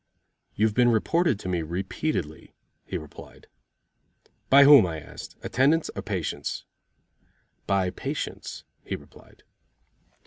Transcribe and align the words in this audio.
"You 0.55 0.65
have 0.65 0.73
been 0.73 0.89
reported 0.89 1.39
to 1.41 1.47
me 1.47 1.61
repeatedly," 1.61 2.55
he 2.85 2.97
replied. 2.97 3.45
"By 4.49 4.63
whom?" 4.63 4.87
I 4.87 4.99
asked, 4.99 5.35
"attendants 5.43 5.91
or 5.95 6.01
patients?" 6.01 6.65
"By 7.67 7.91
patients," 7.91 8.63
he 8.83 8.95
replied. 8.95 9.43